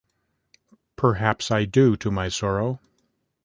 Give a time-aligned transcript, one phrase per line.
[0.95, 2.79] Perhaps I do, to my sorrow.